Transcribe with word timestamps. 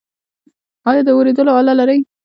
ایا 0.89 1.01
د 1.05 1.09
اوریدلو 1.15 1.51
آله 1.59 1.73
لرئ؟ 1.79 1.99